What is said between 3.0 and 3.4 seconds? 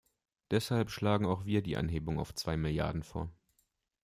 vor.